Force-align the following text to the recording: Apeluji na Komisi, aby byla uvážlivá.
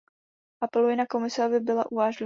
Apeluji 0.63 0.95
na 0.95 1.05
Komisi, 1.05 1.41
aby 1.41 1.59
byla 1.59 1.91
uvážlivá. 1.91 2.19